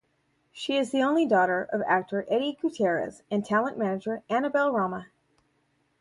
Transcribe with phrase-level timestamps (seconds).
[0.51, 5.05] She is the only daughter of actor, Eddie Gutierrez and talent manager, Annabelle Rama.